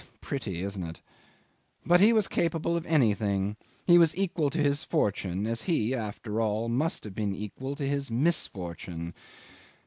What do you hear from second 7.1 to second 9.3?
been equal to his misfortune.